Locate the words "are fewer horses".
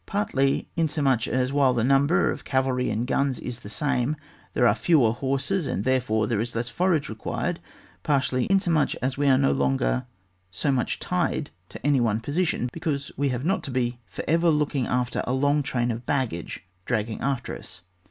4.67-5.67